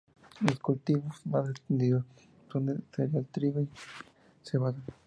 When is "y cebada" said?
3.61-4.81